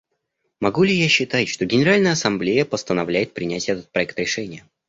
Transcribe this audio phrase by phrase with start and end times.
[0.59, 4.65] Могу ли я считать, что Генеральная Ассамблея постановляет принять этот проект решения?